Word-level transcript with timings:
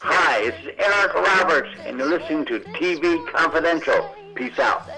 Hi, 0.00 0.50
this 0.50 0.64
is 0.64 0.70
Eric 0.78 1.12
Roberts, 1.12 1.68
and 1.80 1.98
you're 1.98 2.08
listening 2.08 2.46
to 2.46 2.60
TV 2.60 3.30
Confidential. 3.30 4.14
Peace 4.34 4.58
out. 4.58 4.88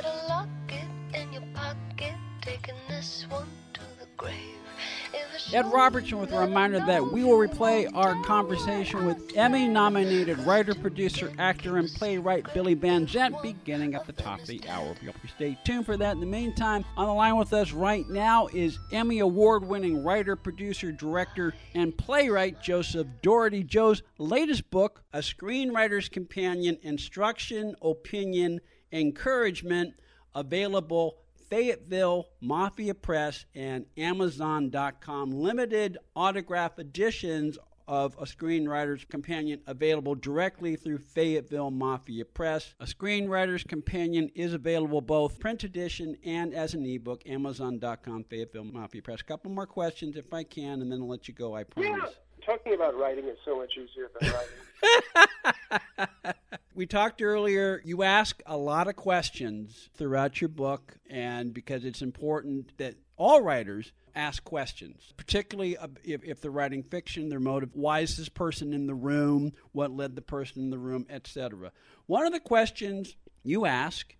Ed 5.52 5.70
Robertson 5.72 6.18
with 6.18 6.32
a 6.32 6.38
reminder 6.38 6.80
that 6.80 7.12
we 7.12 7.22
will 7.22 7.36
replay 7.36 7.88
our 7.94 8.20
conversation 8.24 9.04
with 9.04 9.36
Emmy 9.36 9.68
nominated 9.68 10.38
writer, 10.40 10.74
producer, 10.74 11.30
actor, 11.38 11.76
and 11.76 11.88
playwright 11.88 12.52
Billy 12.54 12.74
Van 12.74 13.06
beginning 13.42 13.94
at 13.94 14.06
the 14.06 14.12
top 14.12 14.40
of 14.40 14.46
the 14.46 14.60
hour. 14.68 14.86
Hope 14.86 14.98
you 15.04 15.28
stay 15.28 15.58
tuned 15.64 15.86
for 15.86 15.96
that. 15.96 16.14
In 16.14 16.20
the 16.20 16.26
meantime, 16.26 16.84
on 16.96 17.06
the 17.06 17.12
line 17.12 17.36
with 17.36 17.52
us 17.52 17.72
right 17.72 18.08
now 18.08 18.48
is 18.48 18.78
Emmy 18.90 19.18
award 19.18 19.64
winning 19.66 20.02
writer, 20.02 20.34
producer, 20.34 20.90
director, 20.90 21.54
and 21.74 21.96
playwright 21.96 22.62
Joseph 22.62 23.06
Dougherty. 23.22 23.62
Joe's 23.62 24.02
latest 24.18 24.70
book, 24.70 25.02
A 25.12 25.18
Screenwriter's 25.18 26.08
Companion 26.08 26.78
Instruction, 26.82 27.74
Opinion, 27.82 28.60
Encouragement, 28.92 29.94
available 30.34 31.18
Fayetteville 31.54 32.26
Mafia 32.40 32.96
Press 32.96 33.46
and 33.54 33.86
Amazon.com. 33.96 35.30
Limited 35.30 35.98
autograph 36.16 36.80
editions 36.80 37.58
of 37.86 38.16
A 38.18 38.24
Screenwriter's 38.24 39.04
Companion 39.04 39.60
available 39.68 40.16
directly 40.16 40.74
through 40.74 40.98
Fayetteville 40.98 41.70
Mafia 41.70 42.24
Press. 42.24 42.74
A 42.80 42.86
Screenwriter's 42.86 43.62
Companion 43.62 44.30
is 44.34 44.52
available 44.52 45.00
both 45.00 45.38
print 45.38 45.62
edition 45.62 46.16
and 46.24 46.52
as 46.52 46.74
an 46.74 46.84
ebook. 46.84 47.22
Amazon.com, 47.24 48.24
Fayetteville 48.24 48.64
Mafia 48.64 49.02
Press. 49.02 49.20
A 49.20 49.24
couple 49.24 49.52
more 49.52 49.66
questions 49.66 50.16
if 50.16 50.34
I 50.34 50.42
can, 50.42 50.82
and 50.82 50.90
then 50.90 51.02
I'll 51.02 51.08
let 51.08 51.28
you 51.28 51.34
go, 51.34 51.54
I 51.54 51.62
promise. 51.62 52.00
Yeah, 52.02 52.44
talking 52.44 52.74
about 52.74 52.98
writing 52.98 53.26
is 53.26 53.38
so 53.44 53.56
much 53.56 53.74
easier 53.78 54.10
than 54.18 54.32
writing. 54.32 56.34
we 56.74 56.86
talked 56.86 57.22
earlier, 57.22 57.80
you 57.84 58.02
ask 58.02 58.42
a 58.46 58.56
lot 58.56 58.88
of 58.88 58.96
questions 58.96 59.88
throughout 59.94 60.40
your 60.40 60.48
book, 60.48 60.96
and 61.08 61.54
because 61.54 61.84
it's 61.84 62.02
important 62.02 62.76
that 62.78 62.96
all 63.16 63.42
writers 63.42 63.92
ask 64.14 64.42
questions, 64.44 65.12
particularly 65.16 65.76
if, 66.02 66.24
if 66.24 66.40
they're 66.40 66.50
writing 66.50 66.82
fiction, 66.82 67.28
their 67.28 67.40
motive, 67.40 67.70
why 67.72 68.00
is 68.00 68.16
this 68.16 68.28
person 68.28 68.72
in 68.72 68.86
the 68.86 68.94
room, 68.94 69.52
what 69.72 69.92
led 69.92 70.16
the 70.16 70.22
person 70.22 70.62
in 70.62 70.70
the 70.70 70.78
room, 70.78 71.06
etc. 71.08 71.72
One 72.06 72.26
of 72.26 72.32
the 72.32 72.40
questions 72.40 73.16
you 73.42 73.66
ask 73.66 74.14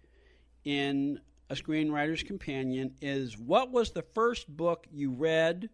in 0.65 1.21
A 1.51 1.55
Screenwriter's 1.55 2.23
Companion 2.23 2.95
is 3.01 3.37
what 3.37 3.71
was 3.71 3.91
the 3.91 4.05
first 4.15 4.49
book 4.49 4.87
you 4.93 5.11
read 5.11 5.71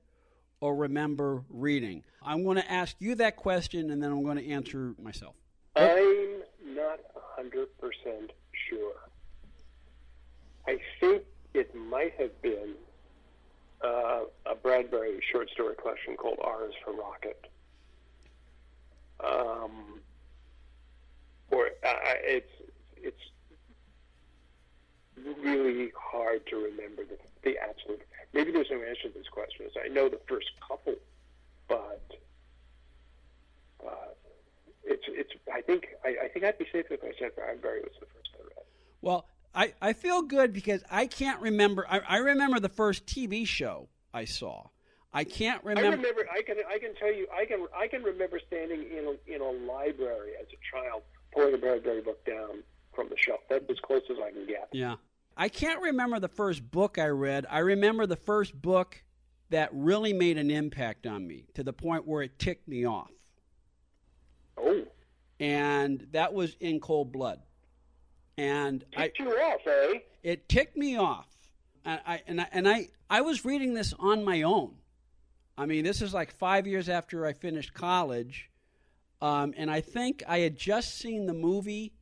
or 0.60 0.76
remember 0.76 1.44
reading? 1.48 2.04
I'm 2.22 2.44
going 2.44 2.56
to 2.56 2.70
ask 2.70 2.96
you 2.98 3.14
that 3.16 3.36
question 3.36 3.90
and 3.90 4.02
then 4.02 4.10
I'm 4.10 4.22
going 4.22 4.38
to 4.38 4.48
answer 4.48 4.94
myself. 5.00 5.34
Not 5.76 5.96
100% 7.40 7.66
sure. 8.68 8.92
I 10.66 10.78
think 11.00 11.22
it 11.54 11.74
might 11.74 12.12
have 12.18 12.40
been 12.42 12.74
uh, 13.82 14.22
a 14.46 14.54
Bradbury 14.54 15.20
short 15.32 15.48
story 15.50 15.74
collection 15.80 16.16
called 16.16 16.38
is 16.68 16.74
for 16.84 16.92
Rocket. 16.92 17.46
Um, 19.24 20.00
or 21.50 21.66
uh, 21.66 21.96
it's 22.22 22.50
it's 22.96 23.20
really 25.36 25.90
hard 25.96 26.46
to 26.46 26.56
remember 26.56 27.04
the, 27.04 27.18
the 27.42 27.56
absolute. 27.58 28.02
Maybe 28.32 28.52
there's 28.52 28.70
no 28.70 28.78
answer 28.82 29.08
to 29.08 29.18
this 29.18 29.28
question. 29.28 29.66
I 29.82 29.88
know 29.88 30.08
the 30.08 30.20
first 30.28 30.48
couple, 30.66 30.94
but 31.68 32.02
uh, 33.86 34.10
it's. 35.20 35.30
I 35.52 35.60
think 35.60 35.88
I, 36.04 36.16
I 36.24 36.28
think 36.28 36.44
I'd 36.44 36.58
be 36.58 36.66
safe 36.72 36.86
if 36.90 37.02
I 37.02 37.12
said 37.18 37.34
Bradbury 37.36 37.80
was 37.80 37.92
the 38.00 38.06
first 38.06 38.30
I 38.34 38.42
read. 38.42 38.66
Well, 39.02 39.26
I, 39.54 39.74
I 39.80 39.92
feel 39.92 40.22
good 40.22 40.52
because 40.52 40.82
I 40.90 41.06
can't 41.06 41.40
remember. 41.40 41.86
I, 41.88 42.00
I 42.08 42.16
remember 42.18 42.60
the 42.60 42.68
first 42.68 43.06
TV 43.06 43.46
show 43.46 43.88
I 44.12 44.24
saw. 44.24 44.68
I 45.12 45.24
can't 45.24 45.62
remember. 45.64 45.88
I 45.88 45.92
remember. 45.92 46.26
I 46.32 46.42
can. 46.42 46.56
I 46.68 46.78
can 46.78 46.94
tell 46.94 47.12
you. 47.12 47.26
I 47.32 47.44
can. 47.44 47.66
I 47.76 47.88
can 47.88 48.02
remember 48.02 48.40
standing 48.46 48.82
in 48.82 49.06
a, 49.06 49.34
in 49.34 49.40
a 49.40 49.72
library 49.72 50.32
as 50.40 50.46
a 50.48 50.76
child, 50.76 51.02
pulling 51.34 51.54
a 51.54 51.58
Bradbury 51.58 52.00
book 52.00 52.24
down 52.24 52.62
from 52.94 53.08
the 53.08 53.16
shelf. 53.16 53.40
That's 53.48 53.64
as 53.68 53.78
close 53.80 54.02
as 54.10 54.16
I 54.24 54.30
can 54.30 54.46
get. 54.46 54.68
Yeah. 54.72 54.96
I 55.36 55.48
can't 55.48 55.80
remember 55.80 56.20
the 56.20 56.28
first 56.28 56.68
book 56.70 56.98
I 56.98 57.06
read. 57.06 57.46
I 57.48 57.60
remember 57.60 58.06
the 58.06 58.16
first 58.16 58.60
book 58.60 59.02
that 59.50 59.70
really 59.72 60.12
made 60.12 60.38
an 60.38 60.50
impact 60.50 61.06
on 61.06 61.26
me 61.26 61.46
to 61.54 61.62
the 61.62 61.72
point 61.72 62.06
where 62.06 62.22
it 62.22 62.38
ticked 62.38 62.68
me 62.68 62.84
off. 62.84 63.10
Oh. 64.56 64.84
And 65.40 66.06
that 66.12 66.32
was 66.32 66.54
In 66.60 66.78
Cold 66.80 67.12
Blood. 67.12 67.40
And 68.38 68.84
ticked 68.92 69.20
I, 69.20 69.24
you 69.24 69.30
off, 69.30 69.66
eh? 69.66 69.98
It 70.22 70.48
ticked 70.48 70.76
me 70.76 70.96
off. 70.96 71.26
And 71.84 72.00
I, 72.06 72.22
and 72.26 72.40
I 72.40 72.46
and 72.52 72.68
I 72.68 72.88
I 73.08 73.22
was 73.22 73.44
reading 73.44 73.74
this 73.74 73.94
on 73.98 74.24
my 74.24 74.42
own. 74.42 74.74
I 75.56 75.66
mean, 75.66 75.84
this 75.84 76.02
is 76.02 76.14
like 76.14 76.30
five 76.30 76.66
years 76.66 76.88
after 76.88 77.26
I 77.26 77.32
finished 77.32 77.74
college, 77.74 78.50
um, 79.20 79.54
and 79.56 79.70
I 79.70 79.80
think 79.80 80.22
I 80.28 80.38
had 80.38 80.56
just 80.56 80.98
seen 80.98 81.26
the 81.26 81.34
movie 81.34 81.94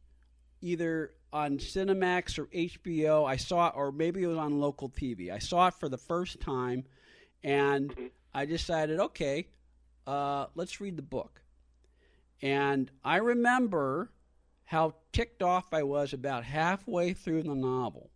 either 0.60 1.12
on 1.32 1.58
Cinemax 1.58 2.38
or 2.38 2.46
HBO. 2.46 3.24
I 3.28 3.36
saw 3.36 3.68
it, 3.68 3.74
or 3.76 3.92
maybe 3.92 4.22
it 4.22 4.26
was 4.26 4.36
on 4.36 4.58
local 4.60 4.90
TV. 4.90 5.30
I 5.30 5.38
saw 5.38 5.68
it 5.68 5.74
for 5.74 5.88
the 5.88 5.98
first 5.98 6.40
time, 6.40 6.84
and 7.42 7.90
Mm-hmm. 7.90 8.06
I 8.34 8.44
decided, 8.44 9.00
okay, 9.00 9.48
uh, 10.06 10.46
let's 10.54 10.80
read 10.80 10.96
the 10.96 11.02
book. 11.02 11.42
And 12.40 12.90
I 13.04 13.16
remember 13.16 14.10
how 14.64 14.94
ticked 15.12 15.42
off 15.42 15.72
I 15.72 15.82
was 15.82 16.12
about 16.12 16.44
halfway 16.44 17.12
through 17.12 17.42
the 17.42 17.54
novel 17.54 18.10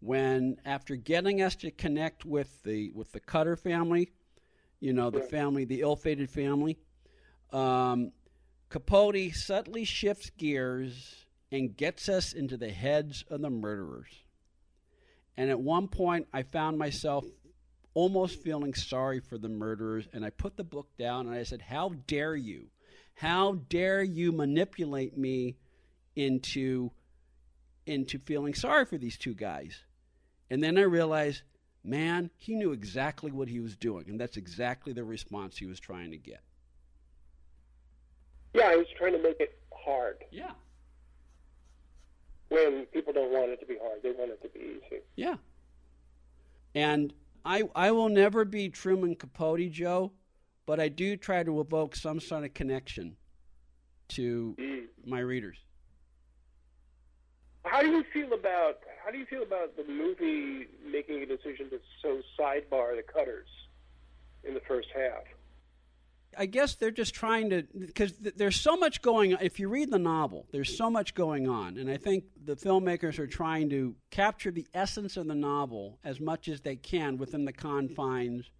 when 0.00 0.56
after 0.64 0.96
getting 0.96 1.42
us 1.42 1.56
to 1.56 1.70
connect 1.70 2.24
with 2.24 2.62
the 2.62 2.90
with 2.94 3.12
the 3.12 3.20
Clutter 3.20 3.56
family, 3.56 4.10
you 4.80 4.92
know, 4.92 5.10
the 5.10 5.20
family, 5.20 5.64
the 5.64 5.80
ill-fated 5.80 6.30
family, 6.30 6.78
um, 7.52 8.12
Capote 8.68 9.34
subtly 9.34 9.84
shifts 9.84 10.30
gears 10.30 11.26
and 11.50 11.76
gets 11.76 12.08
us 12.08 12.32
into 12.32 12.56
the 12.56 12.70
heads 12.70 13.24
of 13.30 13.40
the 13.40 13.50
murderers. 13.50 14.10
And 15.36 15.50
at 15.50 15.58
one 15.58 15.88
point, 15.88 16.26
I 16.32 16.42
found 16.42 16.78
myself 16.78 17.24
almost 17.94 18.42
feeling 18.42 18.74
sorry 18.74 19.20
for 19.20 19.38
the 19.38 19.48
murderers, 19.48 20.06
and 20.12 20.24
I 20.24 20.30
put 20.30 20.56
the 20.56 20.64
book 20.64 20.88
down 20.98 21.26
and 21.26 21.34
I 21.34 21.42
said, 21.44 21.62
"How 21.62 21.90
dare 22.06 22.36
you? 22.36 22.68
How 23.18 23.54
dare 23.68 24.00
you 24.00 24.30
manipulate 24.30 25.18
me 25.18 25.56
into 26.14 26.92
into 27.84 28.20
feeling 28.20 28.54
sorry 28.54 28.84
for 28.84 28.96
these 28.96 29.18
two 29.18 29.34
guys?" 29.34 29.82
And 30.50 30.62
then 30.62 30.78
I 30.78 30.82
realized, 30.82 31.42
man, 31.82 32.30
he 32.36 32.54
knew 32.54 32.70
exactly 32.70 33.32
what 33.32 33.48
he 33.48 33.58
was 33.58 33.76
doing, 33.76 34.08
and 34.08 34.20
that's 34.20 34.36
exactly 34.36 34.92
the 34.92 35.02
response 35.02 35.56
he 35.56 35.66
was 35.66 35.80
trying 35.80 36.12
to 36.12 36.16
get. 36.16 36.42
Yeah, 38.54 38.70
he 38.70 38.78
was 38.78 38.86
trying 38.96 39.14
to 39.14 39.22
make 39.22 39.40
it 39.40 39.58
hard. 39.72 40.24
Yeah. 40.30 40.52
When 42.50 42.86
people 42.86 43.12
don't 43.12 43.32
want 43.32 43.50
it 43.50 43.58
to 43.58 43.66
be 43.66 43.78
hard, 43.82 44.00
they 44.04 44.12
want 44.12 44.30
it 44.30 44.42
to 44.42 44.48
be 44.48 44.60
easy. 44.60 45.02
Yeah. 45.16 45.38
And 46.72 47.12
I 47.44 47.64
I 47.74 47.90
will 47.90 48.10
never 48.10 48.44
be 48.44 48.68
Truman 48.68 49.16
Capote, 49.16 49.72
Joe, 49.72 50.12
but 50.68 50.78
I 50.78 50.88
do 50.90 51.16
try 51.16 51.42
to 51.42 51.60
evoke 51.62 51.96
some 51.96 52.20
sort 52.20 52.44
of 52.44 52.52
connection 52.52 53.16
to 54.08 54.54
Mm. 54.58 54.88
my 55.06 55.20
readers. 55.20 55.56
How 57.64 57.80
do 57.80 57.88
you 57.88 58.04
feel 58.12 58.34
about 58.34 58.80
how 59.02 59.10
do 59.10 59.16
you 59.16 59.24
feel 59.24 59.42
about 59.42 59.74
the 59.76 59.84
movie 59.84 60.66
making 60.84 61.22
a 61.22 61.26
decision 61.26 61.70
to 61.70 61.80
so 62.02 62.20
sidebar 62.38 62.94
the 62.94 63.02
Clutters 63.02 63.48
in 64.44 64.52
the 64.52 64.60
first 64.60 64.88
half? 64.94 65.24
I 66.36 66.44
guess 66.44 66.74
they're 66.74 66.90
just 66.90 67.14
trying 67.14 67.48
to 67.48 67.62
because 67.78 68.12
th- 68.12 68.34
there's 68.36 68.60
so 68.60 68.76
much 68.76 69.00
going 69.00 69.32
on. 69.34 69.40
If 69.42 69.58
you 69.58 69.70
read 69.70 69.90
the 69.90 69.98
novel, 69.98 70.46
there's 70.52 70.76
so 70.76 70.90
much 70.90 71.14
going 71.14 71.48
on, 71.48 71.78
and 71.78 71.90
I 71.90 71.96
think 71.96 72.24
the 72.44 72.56
filmmakers 72.56 73.18
are 73.18 73.26
trying 73.26 73.70
to 73.70 73.96
capture 74.10 74.50
the 74.50 74.66
essence 74.74 75.16
of 75.16 75.26
the 75.28 75.34
novel 75.34 75.98
as 76.04 76.20
much 76.20 76.46
as 76.48 76.60
they 76.60 76.76
can 76.76 77.16
within 77.16 77.46
the 77.46 77.54
confines 77.54 78.50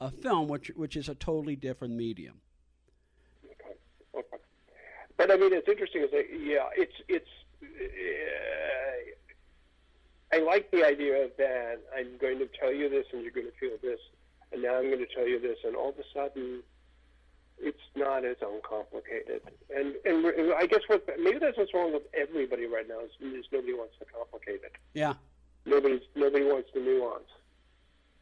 of 0.00 0.14
film, 0.14 0.48
which 0.48 0.70
which 0.76 0.96
is 0.96 1.08
a 1.08 1.14
totally 1.14 1.56
different 1.56 1.94
medium. 1.94 2.40
Okay. 3.44 3.76
Okay. 4.18 4.36
But 5.16 5.30
I 5.30 5.36
mean, 5.36 5.52
it's 5.52 5.68
interesting. 5.68 6.02
Is 6.02 6.10
that, 6.12 6.26
yeah, 6.30 6.68
it's 6.76 6.94
it's. 7.08 7.28
Uh, 7.62 7.66
I 10.32 10.38
like 10.40 10.70
the 10.72 10.84
idea 10.84 11.24
of 11.24 11.30
that 11.38 11.78
I'm 11.96 12.18
going 12.18 12.38
to 12.38 12.48
tell 12.58 12.72
you 12.72 12.88
this, 12.88 13.06
and 13.12 13.22
you're 13.22 13.30
going 13.30 13.46
to 13.46 13.52
feel 13.58 13.76
this, 13.82 14.00
and 14.52 14.62
now 14.62 14.76
I'm 14.76 14.86
going 14.88 14.98
to 14.98 15.14
tell 15.14 15.26
you 15.26 15.40
this, 15.40 15.58
and 15.64 15.76
all 15.76 15.90
of 15.90 15.98
a 15.98 16.02
sudden, 16.12 16.62
it's 17.60 17.78
not 17.94 18.24
as 18.24 18.36
uncomplicated. 18.42 19.42
And 19.74 19.94
and 20.04 20.52
I 20.54 20.66
guess 20.66 20.80
what 20.88 21.06
maybe 21.20 21.38
that's 21.38 21.56
what's 21.56 21.72
wrong 21.72 21.92
with 21.92 22.02
everybody 22.14 22.66
right 22.66 22.88
now 22.88 23.00
is, 23.00 23.10
is 23.20 23.44
nobody 23.52 23.74
wants 23.74 23.94
to 24.00 24.04
complicate 24.06 24.62
it. 24.64 24.72
Yeah, 24.92 25.14
Nobody's 25.66 26.02
nobody 26.14 26.44
wants 26.44 26.68
the 26.74 26.80
nuance. 26.80 27.30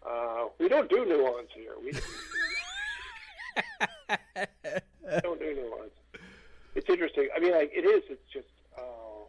Uh, 0.07 0.47
we 0.59 0.69
don't 0.69 0.91
do 0.91 1.05
nuance 1.05 1.49
here. 1.55 1.75
We 1.83 1.93
don't 5.23 5.39
do 5.39 5.55
nuance. 5.55 5.93
It's 6.75 6.89
interesting. 6.89 7.29
I 7.37 7.41
mean, 7.41 7.53
like 7.53 7.71
it 7.75 7.85
is. 7.85 8.03
It's 8.11 8.33
just. 8.33 8.49
Uh, 8.77 9.27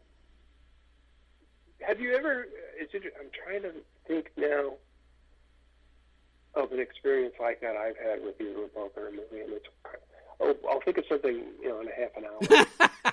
have 1.81 1.99
you 1.99 2.15
ever? 2.15 2.47
It's. 2.77 2.93
I'm 2.95 3.29
trying 3.45 3.61
to 3.63 3.73
think 4.07 4.31
now 4.37 4.73
of 6.55 6.71
an 6.71 6.79
experience 6.79 7.35
like 7.39 7.61
that 7.61 7.75
I've 7.75 7.97
had 7.97 8.23
with 8.23 8.39
you 8.39 8.69
both 8.73 8.97
in 8.97 9.03
a 9.03 9.11
movie, 9.11 9.41
and 9.43 9.53
it's. 9.53 9.67
Oh, 10.39 10.55
I'll 10.69 10.81
think 10.81 10.97
of 10.97 11.05
something, 11.07 11.43
you 11.61 11.69
know, 11.69 11.79
in 11.81 11.87
a 11.87 11.91
half 11.91 12.17
an 12.17 12.25
hour. 12.25 12.39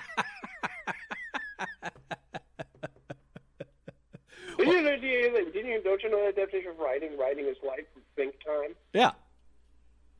you, 5.21 5.51
didn't 5.51 5.71
you, 5.71 5.81
don't 5.83 6.01
you 6.03 6.09
know 6.09 6.25
that 6.25 6.35
definition 6.35 6.71
of 6.71 6.79
writing? 6.79 7.17
Writing 7.17 7.45
is 7.45 7.57
life 7.65 7.85
from 7.93 8.01
think 8.15 8.35
time. 8.45 8.75
yeah. 8.93 9.11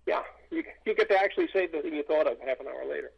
Yeah, 0.07 0.23
you, 0.49 0.63
you 0.85 0.95
get 0.95 1.09
to 1.09 1.17
actually 1.17 1.47
say 1.53 1.67
the 1.67 1.79
thing 1.81 1.93
you 1.93 2.01
thought 2.03 2.25
of 2.25 2.37
half 2.39 2.59
an 2.59 2.65
hour 2.67 2.89
later. 2.89 3.11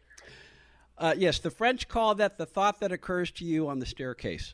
Uh, 0.97 1.15
yes, 1.17 1.39
the 1.39 1.49
French 1.49 1.87
call 1.87 2.13
that 2.15 2.37
the 2.37 2.45
thought 2.45 2.81
that 2.81 2.91
occurs 2.91 3.31
to 3.31 3.45
you 3.45 3.69
on 3.69 3.79
the 3.79 3.85
staircase. 3.85 4.53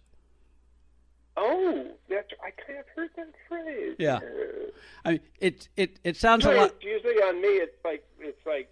Oh, 1.35 1.87
that's 2.07 2.29
I 2.43 2.51
kind 2.51 2.79
of 2.79 2.85
heard 2.95 3.09
that 3.15 3.33
phrase. 3.47 3.95
Yeah. 3.97 4.17
Uh, 4.17 4.71
I 5.05 5.11
mean, 5.11 5.19
it 5.39 5.69
it 5.75 5.99
it 6.03 6.17
sounds 6.17 6.45
a 6.45 6.51
lot. 6.51 6.75
usually 6.83 7.15
on 7.15 7.41
me, 7.41 7.47
it's 7.47 7.77
like 7.83 8.05
it's 8.19 8.45
like 8.45 8.69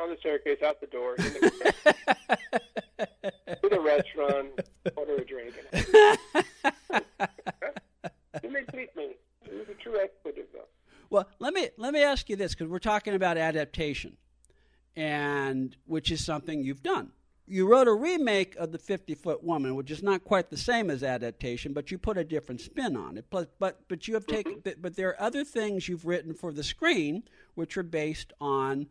on 0.00 0.10
the 0.10 0.16
staircase, 0.18 0.62
out 0.62 0.80
the 0.80 0.86
door, 0.86 1.14
in 1.16 1.24
the, 1.24 1.94
to 3.62 3.68
the 3.68 3.80
restaurant, 3.80 4.48
order 4.96 5.16
a 5.16 5.24
drink. 5.24 5.54
you 8.42 8.50
may 8.50 8.62
treat 8.62 8.94
me. 8.96 9.16
You're 9.50 9.62
a 9.62 9.74
true 9.74 9.98
expletive, 10.00 10.46
though. 10.52 10.68
Well, 11.10 11.28
let 11.40 11.52
me 11.52 11.68
let 11.76 11.92
me 11.92 12.02
ask 12.02 12.28
you 12.28 12.36
this 12.36 12.54
because 12.54 12.68
we're 12.68 12.78
talking 12.78 13.14
about 13.14 13.36
adaptation, 13.36 14.16
and 14.94 15.76
which 15.86 16.10
is 16.10 16.24
something 16.24 16.62
you've 16.62 16.82
done. 16.82 17.10
You 17.46 17.66
wrote 17.66 17.88
a 17.88 17.92
remake 17.92 18.54
of 18.54 18.70
the 18.70 18.78
Fifty 18.78 19.16
Foot 19.16 19.42
Woman, 19.42 19.74
which 19.74 19.90
is 19.90 20.04
not 20.04 20.22
quite 20.22 20.50
the 20.50 20.56
same 20.56 20.88
as 20.88 21.02
adaptation, 21.02 21.72
but 21.72 21.90
you 21.90 21.98
put 21.98 22.16
a 22.16 22.22
different 22.22 22.60
spin 22.60 22.96
on 22.96 23.18
it. 23.18 23.28
Plus, 23.28 23.46
but 23.58 23.80
but 23.88 24.06
you 24.06 24.14
have 24.14 24.24
mm-hmm. 24.26 24.36
taken 24.36 24.60
but, 24.62 24.80
but 24.80 24.94
there 24.94 25.08
are 25.08 25.20
other 25.20 25.44
things 25.44 25.88
you've 25.88 26.06
written 26.06 26.32
for 26.32 26.52
the 26.52 26.62
screen 26.62 27.24
which 27.56 27.76
are 27.76 27.82
based 27.82 28.32
on 28.40 28.86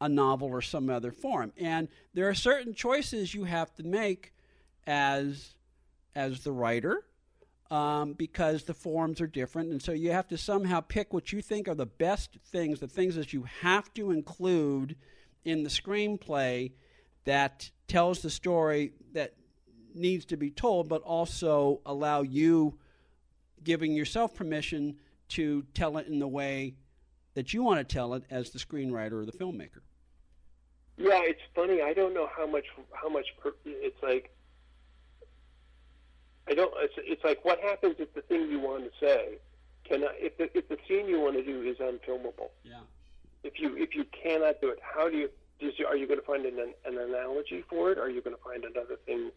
a 0.00 0.08
novel 0.08 0.48
or 0.48 0.62
some 0.62 0.90
other 0.90 1.12
form, 1.12 1.52
and 1.56 1.86
there 2.14 2.28
are 2.28 2.34
certain 2.34 2.74
choices 2.74 3.32
you 3.32 3.44
have 3.44 3.72
to 3.76 3.84
make 3.84 4.32
as 4.88 5.54
as 6.16 6.42
the 6.42 6.50
writer 6.50 7.04
um, 7.70 8.14
because 8.14 8.64
the 8.64 8.74
forms 8.74 9.20
are 9.20 9.26
different. 9.26 9.70
And 9.70 9.80
so 9.80 9.92
you 9.92 10.10
have 10.12 10.28
to 10.28 10.38
somehow 10.38 10.80
pick 10.80 11.12
what 11.12 11.32
you 11.32 11.40
think 11.40 11.68
are 11.68 11.74
the 11.74 11.86
best 11.86 12.38
things, 12.46 12.80
the 12.80 12.88
things 12.88 13.14
that 13.14 13.32
you 13.32 13.44
have 13.62 13.92
to 13.94 14.10
include 14.10 14.96
in 15.44 15.62
the 15.62 15.70
screenplay 15.70 16.72
that 17.24 17.70
tells 17.86 18.20
the 18.20 18.30
story 18.30 18.92
that 19.12 19.34
needs 19.94 20.24
to 20.26 20.36
be 20.36 20.50
told, 20.50 20.88
but 20.88 21.02
also 21.02 21.80
allow 21.86 22.22
you 22.22 22.78
giving 23.62 23.92
yourself 23.92 24.34
permission 24.34 24.96
to 25.28 25.64
tell 25.74 25.96
it 25.98 26.06
in 26.06 26.18
the 26.18 26.28
way 26.28 26.74
that 27.34 27.52
you 27.54 27.62
want 27.62 27.78
to 27.78 27.84
tell 27.84 28.14
it 28.14 28.24
as 28.30 28.50
the 28.50 28.58
screenwriter 28.58 29.12
or 29.12 29.24
the 29.24 29.32
filmmaker. 29.32 29.80
Yeah, 30.96 31.20
it's 31.22 31.40
funny. 31.54 31.80
I 31.80 31.94
don't 31.94 32.12
know 32.12 32.28
how 32.36 32.46
much 32.46 32.66
how 32.92 33.08
much 33.08 33.26
per, 33.40 33.52
it's 33.64 34.02
like. 34.02 34.30
Don't. 36.60 36.74
It's, 36.78 36.94
it's 36.98 37.24
like 37.24 37.44
what 37.44 37.58
happens 37.60 37.96
if 37.98 38.12
the 38.14 38.22
thing 38.22 38.50
you 38.50 38.60
want 38.60 38.84
to 38.84 38.90
say 39.00 39.38
can 39.88 40.04
if 40.18 40.36
the 40.36 40.56
if 40.56 40.68
the 40.68 40.76
scene 40.86 41.06
you 41.08 41.20
want 41.20 41.36
to 41.36 41.42
do 41.44 41.62
is 41.62 41.78
unfilmable. 41.78 42.50
Yeah. 42.64 42.80
If 43.42 43.58
you 43.58 43.76
if 43.76 43.94
you 43.94 44.04
cannot 44.22 44.60
do 44.60 44.68
it, 44.68 44.78
how 44.82 45.08
do 45.08 45.16
you? 45.16 45.30
Does 45.60 45.78
you, 45.78 45.86
are 45.86 45.96
you 45.96 46.06
going 46.06 46.20
to 46.20 46.26
find 46.26 46.44
an 46.44 46.58
an 46.84 46.98
analogy 46.98 47.64
for 47.68 47.90
it? 47.92 47.98
Are 47.98 48.10
you 48.10 48.20
going 48.20 48.36
to 48.36 48.42
find 48.42 48.64
another 48.64 48.96
thing 49.06 49.30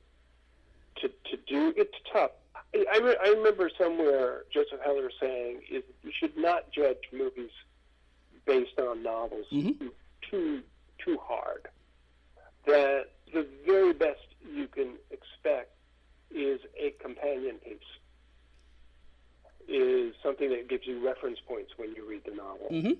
to 0.97 1.07
to 1.07 1.37
do? 1.47 1.73
It's 1.77 1.95
tough. 2.11 2.31
I 2.75 2.85
I, 2.93 2.97
re, 2.97 3.15
I 3.23 3.29
remember 3.29 3.69
somewhere 3.77 4.43
Joseph 4.53 4.79
Heller 4.83 5.09
saying 5.21 5.61
is 5.71 5.83
you 6.03 6.11
should 6.19 6.35
not 6.37 6.71
judge 6.71 6.97
movies 7.13 7.51
based 8.45 8.77
on 8.79 9.01
novels 9.03 9.45
Mhm. 9.51 9.91
too 10.29 10.61
too 11.03 11.17
hard. 11.21 11.67
That 12.65 13.11
the 13.33 13.47
very 13.65 13.93
best 13.93 14.19
you 14.53 14.67
can 14.67 14.97
expect 15.11 15.69
is 16.31 16.59
a 16.77 16.91
companion 17.01 17.57
piece. 17.63 17.79
Is 19.67 20.13
something 20.21 20.49
that 20.49 20.62
gives 20.73 20.87
you 20.87 21.05
reference 21.05 21.37
points 21.47 21.71
when 21.77 21.93
you 21.95 22.03
read 22.09 22.21
the 22.25 22.31
novel. 22.35 22.67
Mm-hmm. 22.71 22.93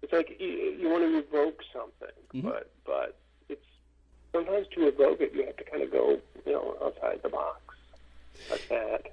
It's 0.00 0.12
like 0.12 0.36
you, 0.40 0.48
you 0.48 0.88
want 0.88 1.02
to 1.02 1.18
evoke 1.18 1.60
something, 1.70 2.16
Mhm. 2.34 2.42
but 2.42 2.72
but 2.86 3.18
it's 3.50 3.66
sometimes 4.32 4.66
to 4.68 4.86
evoke 4.88 5.20
it 5.20 5.34
you 5.34 5.44
have 5.44 5.56
to 5.58 5.64
kind 5.64 5.82
of 5.82 5.92
go 5.92 6.18
you 6.46 6.52
know 6.52 6.76
outside 6.82 7.20
the 7.22 7.28
box 7.28 7.60
like 8.50 8.66
that. 8.68 9.12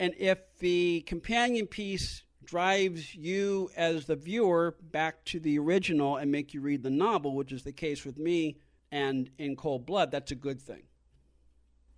And 0.00 0.14
if 0.18 0.38
the 0.60 1.02
companion 1.02 1.66
piece 1.66 2.22
drives 2.44 3.14
you 3.14 3.70
as 3.76 4.06
the 4.06 4.16
viewer 4.16 4.74
back 4.80 5.22
to 5.26 5.38
the 5.40 5.58
original 5.58 6.16
and 6.16 6.30
make 6.32 6.54
you 6.54 6.62
read 6.62 6.82
the 6.82 6.90
novel, 6.90 7.34
which 7.34 7.52
is 7.52 7.62
the 7.64 7.72
case 7.72 8.06
with 8.06 8.16
me 8.16 8.56
and 8.90 9.28
in 9.36 9.54
Cold 9.54 9.84
Blood, 9.84 10.10
that's 10.10 10.30
a 10.30 10.34
good 10.34 10.62
thing. 10.62 10.84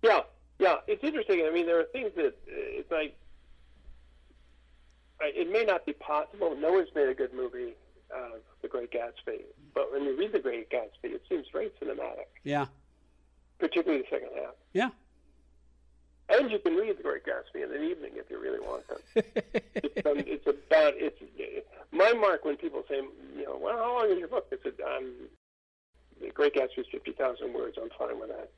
Yeah, 0.03 0.21
yeah, 0.59 0.77
it's 0.87 1.03
interesting. 1.03 1.45
I 1.47 1.51
mean, 1.53 1.67
there 1.67 1.79
are 1.79 1.85
things 1.93 2.11
that 2.15 2.25
uh, 2.25 2.79
it's 2.79 2.91
like 2.91 3.15
it 5.23 5.51
may 5.51 5.63
not 5.63 5.85
be 5.85 5.93
possible. 5.93 6.55
No 6.55 6.73
one's 6.73 6.89
made 6.95 7.07
a 7.09 7.13
good 7.13 7.33
movie 7.33 7.73
of 8.13 8.41
The 8.61 8.67
Great 8.67 8.91
Gatsby, 8.91 9.41
but 9.73 9.91
when 9.91 10.03
you 10.03 10.17
read 10.17 10.31
The 10.33 10.39
Great 10.39 10.69
Gatsby, 10.69 11.05
it 11.15 11.21
seems 11.29 11.45
very 11.51 11.69
cinematic, 11.81 12.27
Yeah. 12.43 12.65
particularly 13.59 14.03
the 14.03 14.09
second 14.09 14.29
half. 14.35 14.53
Yeah. 14.73 14.89
And 16.29 16.49
you 16.49 16.59
can 16.59 16.75
read 16.75 16.97
The 16.97 17.03
Great 17.03 17.23
Gatsby 17.25 17.63
in 17.63 17.73
an 17.75 17.83
evening 17.83 18.11
if 18.15 18.29
you 18.29 18.39
really 18.41 18.59
want 18.59 18.83
to. 18.87 19.23
it's, 19.75 20.05
um, 20.07 20.17
it's 20.19 20.47
about 20.47 20.93
it's 20.97 21.19
my 21.91 22.13
mark 22.13 22.45
when 22.45 22.55
people 22.57 22.83
say, 22.89 23.01
you 23.35 23.43
know, 23.45 23.57
well, 23.61 23.77
how 23.77 23.97
long 23.99 24.11
is 24.11 24.17
your 24.19 24.29
book? 24.29 24.47
I 24.51 24.55
said, 24.63 24.73
um, 24.85 25.13
The 26.21 26.29
Great 26.29 26.53
Gatsby 26.55 26.79
is 26.79 26.85
fifty 26.91 27.11
thousand 27.11 27.53
words. 27.53 27.77
I'm 27.81 27.89
fine 27.97 28.17
with 28.19 28.29
that. 28.29 28.49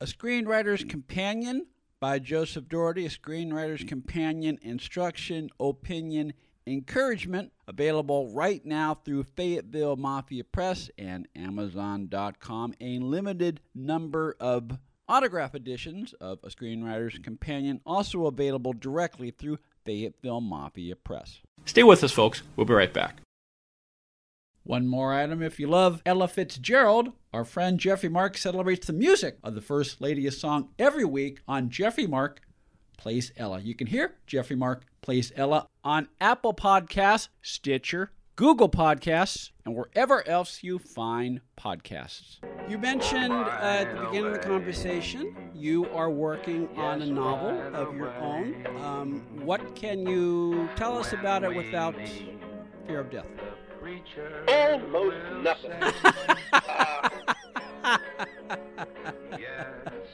A 0.00 0.06
Screenwriter's 0.06 0.82
Companion 0.84 1.66
by 2.00 2.18
Joseph 2.18 2.68
Dougherty, 2.68 3.06
a 3.06 3.10
Screenwriter's 3.10 3.84
Companion 3.84 4.58
Instruction, 4.62 5.50
Opinion, 5.60 6.32
Encouragement, 6.66 7.52
available 7.68 8.32
right 8.32 8.64
now 8.64 8.94
through 8.94 9.24
Fayetteville 9.24 9.96
Mafia 9.96 10.44
Press 10.44 10.90
and 10.98 11.28
Amazon.com. 11.36 12.74
A 12.80 12.98
limited 12.98 13.60
number 13.74 14.36
of 14.40 14.78
autograph 15.08 15.54
editions 15.54 16.14
of 16.20 16.38
A 16.44 16.48
Screenwriter's 16.48 17.18
Companion, 17.18 17.80
also 17.84 18.26
available 18.26 18.72
directly 18.72 19.30
through 19.30 19.58
Fayetteville 19.84 20.40
Mafia 20.40 20.96
Press. 20.96 21.40
Stay 21.66 21.82
with 21.82 22.04
us, 22.04 22.12
folks. 22.12 22.42
We'll 22.56 22.66
be 22.66 22.74
right 22.74 22.92
back. 22.92 23.20
One 24.70 24.86
more 24.86 25.12
item 25.12 25.42
if 25.42 25.58
you 25.58 25.66
love 25.66 26.00
Ella 26.06 26.28
Fitzgerald, 26.28 27.10
our 27.32 27.44
friend 27.44 27.80
Jeffrey 27.80 28.08
Mark 28.08 28.38
celebrates 28.38 28.86
the 28.86 28.92
music 28.92 29.36
of 29.42 29.56
the 29.56 29.60
First 29.60 30.00
Lady's 30.00 30.38
song 30.38 30.68
every 30.78 31.04
week 31.04 31.40
on 31.48 31.70
Jeffrey 31.70 32.06
Mark 32.06 32.42
Plays 32.96 33.32
Ella. 33.36 33.58
You 33.58 33.74
can 33.74 33.88
hear 33.88 34.14
Jeffrey 34.28 34.54
Mark 34.54 34.84
Plays 35.02 35.32
Ella 35.34 35.66
on 35.82 36.06
Apple 36.20 36.54
Podcasts, 36.54 37.30
Stitcher, 37.42 38.12
Google 38.36 38.68
Podcasts, 38.68 39.50
and 39.64 39.74
wherever 39.74 40.24
else 40.28 40.62
you 40.62 40.78
find 40.78 41.40
podcasts. 41.58 42.36
You 42.68 42.78
mentioned 42.78 43.32
uh, 43.32 43.58
at 43.60 43.92
the 43.92 44.04
beginning 44.04 44.26
of 44.26 44.34
the 44.34 44.38
conversation 44.38 45.50
you 45.52 45.86
are 45.86 46.10
working 46.10 46.68
on 46.76 47.02
a 47.02 47.06
novel 47.06 47.74
of 47.74 47.96
your 47.96 48.14
own. 48.18 48.64
Um, 48.76 49.20
what 49.44 49.74
can 49.74 50.06
you 50.06 50.68
tell 50.76 50.96
us 50.96 51.12
about 51.12 51.42
it 51.42 51.56
without 51.56 51.96
fear 52.86 53.00
of 53.00 53.10
death? 53.10 53.26
Almost 54.48 55.16
nothing. 55.42 55.72
uh, 56.52 57.08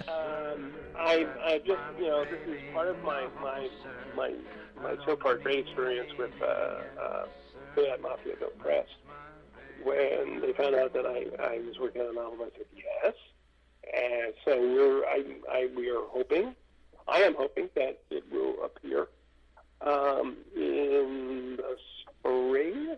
um, 0.09 0.73
I, 0.97 1.27
I 1.45 1.61
just, 1.65 1.81
you 1.99 2.07
know, 2.07 2.25
this 2.25 2.41
is 2.49 2.61
part 2.73 2.89
of 2.89 3.03
my 3.03 3.27
my 3.43 3.69
my 4.17 4.33
my 4.83 4.97
so 5.05 5.17
far 5.17 5.37
great 5.37 5.61
experience 5.67 6.11
with 6.19 6.31
uh, 6.43 6.47
uh, 7.01 7.27
Fayette 7.75 8.03
Mafiaville 8.03 8.57
Press. 8.59 8.87
When 9.83 10.41
they 10.41 10.53
found 10.53 10.75
out 10.75 10.93
that 10.95 11.07
I, 11.07 11.27
I 11.43 11.59
was 11.59 11.79
working 11.79 12.03
on 12.03 12.09
a 12.09 12.13
novel, 12.15 12.47
I 12.47 12.57
said 12.57 12.67
yes. 12.75 13.15
And 13.95 14.35
so 14.45 14.59
we're 14.59 15.05
I, 15.05 15.25
I 15.51 15.69
we 15.77 15.91
are 15.91 16.05
hoping, 16.09 16.55
I 17.09 17.19
am 17.19 17.35
hoping 17.35 17.69
that 17.75 18.01
it 18.11 18.25
will 18.33 18.65
appear 18.65 19.09
um, 19.83 20.37
in 20.55 21.57
the 21.57 21.77
spring 22.01 22.97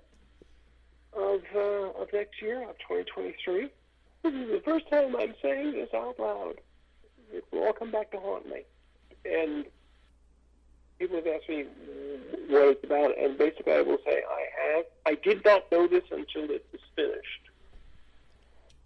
of 1.18 1.42
uh, 1.54 2.00
of 2.00 2.12
next 2.12 2.40
year, 2.40 2.62
of 2.62 2.78
2023. 2.78 3.68
This 4.22 4.34
is 4.34 4.50
the 4.50 4.62
first 4.64 4.88
time 4.90 5.14
I'm 5.16 5.34
saying 5.42 5.72
this 5.72 5.88
out 5.94 6.18
loud. 6.18 6.60
It 7.32 7.44
will 7.52 7.64
all 7.64 7.72
come 7.72 7.90
back 7.90 8.10
to 8.12 8.18
haunt 8.18 8.48
me. 8.48 8.62
And 9.24 9.64
people 10.98 11.16
have 11.16 11.26
asked 11.26 11.48
me 11.48 11.64
what 12.48 12.68
it's 12.68 12.84
about, 12.84 13.16
and 13.18 13.36
basically 13.38 13.72
I 13.72 13.82
will 13.82 13.98
say 14.04 14.22
I 14.28 14.76
have. 14.76 14.84
I 15.06 15.14
did 15.14 15.44
not 15.44 15.70
know 15.70 15.86
this 15.86 16.04
until 16.10 16.50
it 16.50 16.66
was 16.72 16.80
finished. 16.96 17.48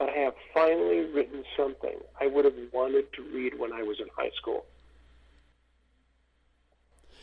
I 0.01 0.11
have 0.11 0.35
finally 0.53 1.05
written 1.12 1.45
something 1.57 1.97
I 2.21 2.27
would 2.27 2.45
have 2.45 2.55
wanted 2.73 3.12
to 3.12 3.23
read 3.23 3.59
when 3.59 3.73
I 3.73 3.83
was 3.83 4.01
in 4.01 4.07
high 4.17 4.33
school. 4.37 4.65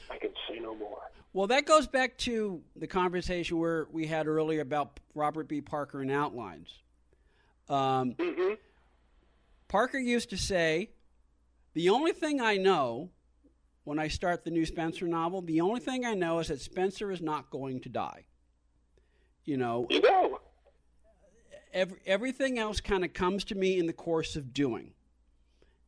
I 0.10 0.18
can 0.18 0.32
say 0.48 0.60
no 0.60 0.76
more. 0.76 1.02
Well, 1.32 1.48
that 1.48 1.66
goes 1.66 1.88
back 1.88 2.18
to 2.20 2.62
the 2.76 2.88
conversation 2.88 3.58
where 3.60 3.88
we 3.92 4.08
had 4.08 4.28
earlier 4.28 4.62
about 4.62 5.00
Robert 5.14 5.48
B. 5.48 5.62
Parker 5.62 6.02
and 6.02 6.12
outlines. 6.12 6.70
Um, 7.68 8.14
Mm-hmm. 8.16 8.54
Parker 9.68 10.00
used 10.00 10.32
to 10.32 10.38
say, 10.38 10.90
The 11.76 11.90
only 11.90 12.12
thing 12.12 12.42
I 12.42 12.58
know 12.58 13.12
when 13.84 14.00
I 14.00 14.08
start 14.08 14.44
the 14.44 14.50
new 14.50 14.66
Spenser 14.66 15.08
novel, 15.08 15.42
the 15.44 15.62
only 15.62 15.80
thing 15.80 16.06
I 16.06 16.16
know 16.16 16.40
is 16.40 16.48
that 16.48 16.60
Spenser 16.62 17.12
is 17.12 17.22
not 17.22 17.52
going 17.52 17.80
to 17.82 17.90
die. 17.90 18.26
You 19.46 19.58
know, 19.58 19.86
You 19.92 20.02
know. 20.02 20.40
every, 21.72 22.00
everything 22.08 22.58
else 22.58 22.82
kind 22.82 23.06
of 23.06 23.14
comes 23.14 23.44
to 23.46 23.56
me 23.56 23.78
in 23.78 23.86
the 23.86 23.94
course 23.94 24.36
of 24.36 24.54
doing. 24.54 24.94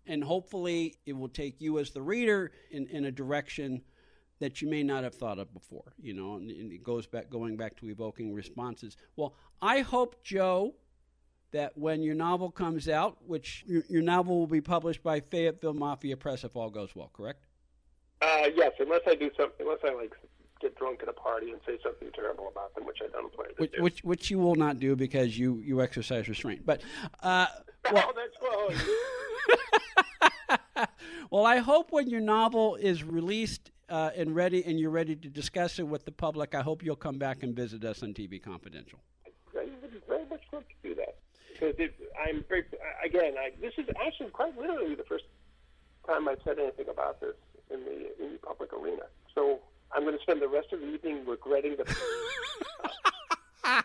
And 0.06 0.24
hopefully, 0.24 0.96
it 1.08 1.14
will 1.14 1.30
take 1.30 1.60
you 1.60 1.80
as 1.80 1.90
the 1.92 2.02
reader 2.02 2.52
in, 2.70 2.88
in 2.88 3.06
a 3.06 3.12
direction 3.12 3.82
that 4.42 4.62
you 4.62 4.68
may 4.68 4.82
not 4.84 5.04
have 5.04 5.14
thought 5.14 5.40
of 5.40 5.54
before. 5.54 5.94
You 6.02 6.14
know, 6.14 6.36
and, 6.36 6.50
and 6.50 6.74
it 6.74 6.84
goes 6.84 7.08
back, 7.08 7.30
going 7.30 7.56
back 7.56 7.78
to 7.78 7.90
evoking 7.90 8.34
responses. 8.34 8.98
Well, 9.16 9.36
I 9.62 9.80
hope, 9.80 10.24
Joe, 10.24 10.74
that 11.52 11.78
when 11.78 12.02
your 12.02 12.16
novel 12.16 12.50
comes 12.50 12.90
out, 12.90 13.18
which 13.26 13.64
your, 13.68 13.84
your 13.88 14.02
novel 14.02 14.40
will 14.40 14.48
be 14.48 14.62
published 14.62 15.04
by 15.04 15.20
Fayetteville 15.20 15.76
Mafia 15.76 16.18
Press 16.18 16.44
if 16.44 16.56
all 16.56 16.70
goes 16.70 16.96
well, 16.96 17.12
correct? 17.14 17.46
Uh, 18.22 18.48
yes, 18.56 18.72
unless 18.80 19.02
I 19.08 19.16
do 19.16 19.30
something, 19.38 19.66
unless 19.66 19.80
I 19.84 19.94
like 19.94 20.14
get 20.60 20.76
drunk 20.76 21.02
at 21.02 21.10
a 21.10 21.14
party 21.14 21.52
and 21.52 21.60
say 21.66 21.78
something 21.84 22.10
terrible 22.14 22.48
about 22.52 22.74
them, 22.76 22.86
which 22.86 23.00
I 23.04 23.08
don't 23.12 23.34
plan 23.34 23.50
to 23.50 23.56
Which, 23.58 23.72
do. 23.74 23.84
which, 23.84 24.04
which 24.04 24.32
you 24.32 24.40
will 24.40 24.56
not 24.56 24.80
do 24.80 24.96
because 24.96 25.38
you, 25.38 25.60
you 25.60 25.82
exercise 25.82 26.28
restraint. 26.28 26.66
But, 26.66 26.82
uh, 27.22 27.48
well, 27.92 28.10
oh, 28.10 28.14
that's 28.16 28.78
close. 30.78 30.88
well, 31.32 31.46
I 31.46 31.58
hope 31.58 31.92
when 31.92 32.10
your 32.10 32.22
novel 32.22 32.76
is 32.76 33.04
released 33.04 33.71
uh, 33.92 34.10
and 34.16 34.34
ready, 34.34 34.64
and 34.66 34.80
you're 34.80 34.90
ready 34.90 35.16
to 35.18 35.30
discuss 35.30 35.78
it 35.78 35.84
with 35.84 36.06
the 36.06 36.12
public, 36.12 36.56
I 36.56 36.62
hope 36.62 36.82
you'll 36.84 36.96
come 36.96 37.20
back 37.20 37.44
and 37.44 37.54
visit 37.54 37.84
us 37.84 38.02
on 38.02 38.14
TV 38.14 38.42
Confidential. 38.42 39.00
I 39.26 39.66
would 39.82 39.92
very 40.08 40.26
much 40.30 40.42
love 40.54 40.64
to 40.64 40.90
do 40.90 40.96
that 40.96 41.18
because 41.54 41.76
I'm 42.26 42.46
very 42.48 42.64
again. 43.06 43.34
I, 43.38 43.52
this 43.60 43.74
is 43.78 43.86
actually 44.04 44.30
quite 44.30 44.58
literally 44.58 44.96
the 44.96 45.04
first 45.04 45.26
time 46.08 46.28
I've 46.30 46.40
said 46.46 46.58
anything 46.58 46.88
about 46.90 47.20
this 47.20 47.36
in 47.70 47.84
the 47.84 48.24
in 48.24 48.32
the 48.34 48.40
public 48.40 48.72
arena. 48.72 49.04
So 49.36 49.60
I'm 49.92 50.04
going 50.04 50.16
to 50.16 50.22
spend 50.22 50.42
the 50.42 50.48
rest 50.48 50.72
of 50.72 50.80
the 50.80 50.88
evening 50.88 51.26
regretting 51.28 51.76
the. 51.76 51.86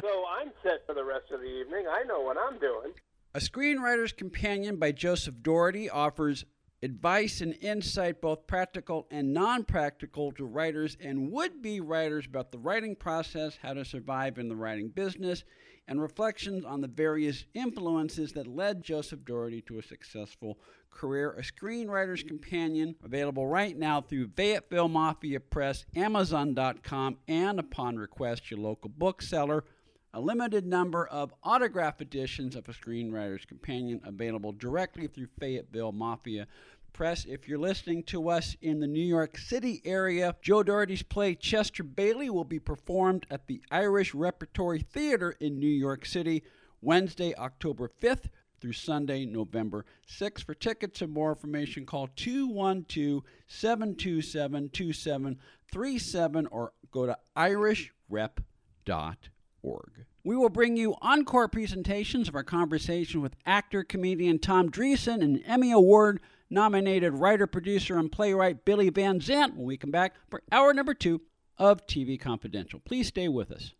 so 0.00 0.24
I'm 0.30 0.52
set 0.62 0.86
for 0.86 0.94
the 0.94 1.04
rest 1.04 1.32
of 1.32 1.40
the 1.40 1.46
evening. 1.46 1.86
I 1.90 2.04
know 2.04 2.20
what 2.20 2.36
I'm 2.38 2.60
doing. 2.60 2.92
A 3.34 3.38
Screenwriter's 3.38 4.12
Companion 4.12 4.76
by 4.76 4.92
Joseph 4.92 5.42
Dougherty 5.42 5.90
offers 5.90 6.44
advice 6.82 7.40
and 7.40 7.54
insight, 7.60 8.20
both 8.20 8.46
practical 8.46 9.06
and 9.10 9.32
non 9.32 9.64
practical, 9.64 10.32
to 10.32 10.44
writers 10.44 10.96
and 11.00 11.30
would 11.30 11.62
be 11.62 11.80
writers 11.80 12.26
about 12.26 12.52
the 12.52 12.58
writing 12.58 12.96
process, 12.96 13.58
how 13.62 13.74
to 13.74 13.84
survive 13.84 14.38
in 14.38 14.48
the 14.48 14.56
writing 14.56 14.88
business, 14.88 15.44
and 15.88 16.00
reflections 16.00 16.64
on 16.64 16.80
the 16.80 16.88
various 16.88 17.44
influences 17.54 18.32
that 18.32 18.46
led 18.46 18.82
Joseph 18.82 19.24
Dougherty 19.24 19.60
to 19.62 19.78
a 19.78 19.82
successful 19.82 20.58
career. 20.90 21.32
A 21.32 21.42
Screenwriter's 21.42 22.22
Companion, 22.22 22.94
available 23.04 23.46
right 23.46 23.76
now 23.76 24.00
through 24.00 24.30
Fayetteville 24.36 24.88
Mafia 24.88 25.40
Press, 25.40 25.84
Amazon.com, 25.94 27.18
and 27.28 27.58
upon 27.58 27.96
request, 27.96 28.50
your 28.50 28.60
local 28.60 28.90
bookseller 28.90 29.64
a 30.12 30.20
limited 30.20 30.66
number 30.66 31.06
of 31.06 31.32
autograph 31.44 32.00
editions 32.00 32.56
of 32.56 32.68
A 32.68 32.72
Screenwriter's 32.72 33.44
Companion 33.44 34.00
available 34.04 34.52
directly 34.52 35.06
through 35.06 35.28
Fayetteville 35.38 35.92
Mafia 35.92 36.48
Press. 36.92 37.24
If 37.24 37.46
you're 37.46 37.58
listening 37.58 38.02
to 38.04 38.28
us 38.28 38.56
in 38.60 38.80
the 38.80 38.88
New 38.88 39.04
York 39.04 39.38
City 39.38 39.80
area, 39.84 40.34
Joe 40.42 40.64
Dougherty's 40.64 41.04
play 41.04 41.36
Chester 41.36 41.84
Bailey 41.84 42.28
will 42.28 42.44
be 42.44 42.58
performed 42.58 43.24
at 43.30 43.46
the 43.46 43.62
Irish 43.70 44.12
Repertory 44.12 44.80
Theater 44.80 45.36
in 45.38 45.60
New 45.60 45.68
York 45.68 46.04
City 46.04 46.42
Wednesday, 46.82 47.32
October 47.36 47.88
5th 48.02 48.30
through 48.60 48.72
Sunday, 48.72 49.24
November 49.24 49.84
6th. 50.08 50.44
For 50.44 50.54
tickets 50.54 51.02
and 51.02 51.12
more 51.12 51.30
information, 51.30 51.86
call 51.86 52.08
212 52.16 53.22
727 53.46 54.70
2737 54.70 56.46
or 56.48 56.72
go 56.90 57.06
to 57.06 57.16
irishrep.com 57.36 59.16
org. 59.62 60.04
We 60.24 60.36
will 60.36 60.50
bring 60.50 60.76
you 60.76 60.96
encore 61.00 61.48
presentations 61.48 62.28
of 62.28 62.34
our 62.34 62.42
conversation 62.42 63.20
with 63.20 63.36
actor 63.46 63.82
comedian 63.82 64.38
Tom 64.38 64.70
Dreesen 64.70 65.22
and 65.22 65.42
Emmy 65.46 65.72
Award 65.72 66.20
nominated 66.50 67.14
writer, 67.14 67.46
producer, 67.46 67.98
and 67.98 68.10
playwright 68.10 68.64
Billy 68.64 68.90
Van 68.90 69.20
Zandt 69.20 69.56
when 69.56 69.66
we 69.66 69.76
come 69.76 69.90
back 69.90 70.14
for 70.28 70.42
hour 70.50 70.74
number 70.74 70.94
two 70.94 71.20
of 71.56 71.86
TV 71.86 72.20
Confidential. 72.20 72.80
Please 72.80 73.08
stay 73.08 73.28
with 73.28 73.50
us. 73.50 73.72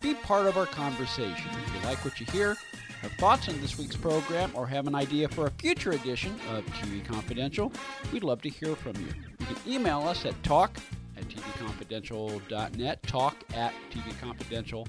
Be 0.00 0.14
part 0.14 0.46
of 0.46 0.56
our 0.56 0.66
conversation. 0.66 1.50
If 1.66 1.74
you 1.74 1.88
like 1.88 2.04
what 2.04 2.20
you 2.20 2.26
hear, 2.26 2.56
have 3.02 3.12
thoughts 3.12 3.48
on 3.48 3.60
this 3.60 3.78
week's 3.78 3.96
program, 3.96 4.50
or 4.54 4.66
have 4.66 4.86
an 4.86 4.94
idea 4.94 5.28
for 5.28 5.46
a 5.46 5.50
future 5.50 5.92
edition 5.92 6.34
of 6.50 6.64
TV 6.66 7.04
Confidential, 7.04 7.72
we'd 8.12 8.24
love 8.24 8.42
to 8.42 8.48
hear 8.48 8.76
from 8.76 8.96
you. 8.96 9.08
You 9.38 9.46
can 9.46 9.56
email 9.66 10.00
us 10.00 10.24
at 10.26 10.40
talk 10.42 10.76
at 11.16 11.24
tvconfidential.net, 11.28 13.02
talk 13.02 13.36
at 13.54 13.72
tvconfidential.net. 13.90 14.88